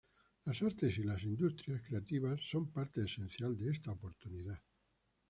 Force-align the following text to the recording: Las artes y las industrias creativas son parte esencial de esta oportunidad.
Las 0.45 0.59
artes 0.63 0.97
y 0.97 1.03
las 1.03 1.21
industrias 1.21 1.79
creativas 1.83 2.41
son 2.49 2.71
parte 2.71 3.03
esencial 3.05 3.55
de 3.55 3.69
esta 3.69 3.91
oportunidad. 3.91 4.59